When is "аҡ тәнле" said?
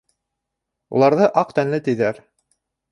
1.43-1.85